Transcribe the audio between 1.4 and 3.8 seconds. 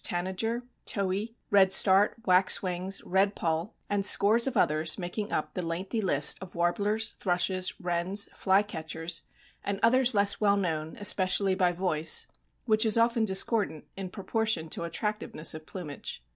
Redstart, Waxwings, Redpoll